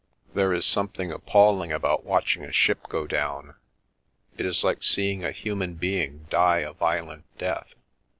The 0.01 0.07
Milky 0.07 0.27
Way 0.27 0.33
There 0.41 0.53
is 0.53 0.65
something 0.65 1.11
appalling 1.11 1.71
about 1.71 2.03
watching 2.03 2.43
a 2.43 2.51
ship 2.51 2.87
go 2.89 3.05
down; 3.05 3.53
it 4.35 4.47
is 4.47 4.63
like 4.63 4.81
seeing 4.81 5.23
a 5.23 5.29
human 5.31 5.75
being 5.75 6.25
die 6.31 6.61
a 6.61 6.73
violent 6.73 7.25
death. 7.37 7.75